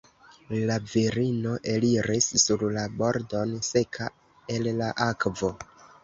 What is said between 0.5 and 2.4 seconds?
La virino eliris